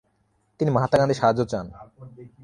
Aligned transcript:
তিনি 0.59 0.69
মহাত্মা 0.71 0.97
গান্ধীর 0.99 1.19
সাহায্য 1.19 1.41
চান। 1.51 1.65